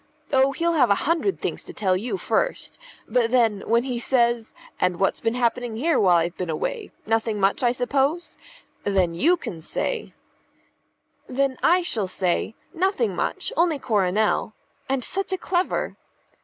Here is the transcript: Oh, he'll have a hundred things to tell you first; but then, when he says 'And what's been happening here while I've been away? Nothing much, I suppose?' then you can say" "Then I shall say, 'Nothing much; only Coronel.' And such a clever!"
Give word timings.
Oh, 0.33 0.51
he'll 0.51 0.73
have 0.73 0.89
a 0.89 0.95
hundred 1.05 1.39
things 1.39 1.61
to 1.63 1.73
tell 1.73 1.95
you 1.95 2.17
first; 2.17 2.79
but 3.07 3.29
then, 3.29 3.61
when 3.69 3.83
he 3.83 3.99
says 3.99 4.51
'And 4.79 4.99
what's 4.99 5.21
been 5.21 5.35
happening 5.35 5.75
here 5.77 5.99
while 5.99 6.17
I've 6.17 6.35
been 6.37 6.49
away? 6.49 6.89
Nothing 7.05 7.39
much, 7.39 7.61
I 7.61 7.71
suppose?' 7.71 8.35
then 8.83 9.13
you 9.13 9.37
can 9.37 9.61
say" 9.61 10.15
"Then 11.37 11.55
I 11.61 11.83
shall 11.83 12.07
say, 12.07 12.55
'Nothing 12.73 13.15
much; 13.15 13.53
only 13.55 13.77
Coronel.' 13.77 14.55
And 14.89 15.03
such 15.03 15.31
a 15.33 15.37
clever!" 15.37 15.95